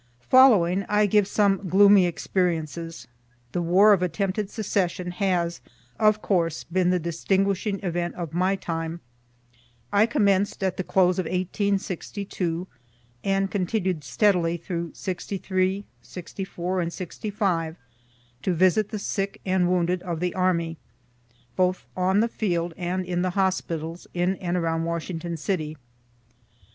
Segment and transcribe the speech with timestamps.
[0.31, 3.05] Following, I give some gloomy experiences.
[3.51, 5.61] The war of attempted secession has,
[5.99, 9.01] of course, been the distinguishing event of my time.
[9.93, 12.67] I commenced at the close of 1862,
[13.23, 17.75] and continued steadily through '63, '64 and '65,
[18.41, 20.79] to visit the sick and wounded of the army,
[21.55, 25.77] both on the field and in the hospitals in and around Washington city.